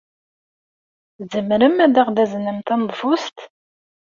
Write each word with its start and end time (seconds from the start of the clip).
Tzemrem 1.19 1.77
ad 1.85 1.95
aɣ-d-taznem 2.01 2.59
taneḍfust? 2.65 3.37